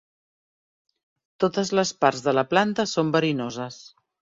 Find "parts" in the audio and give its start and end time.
2.03-2.27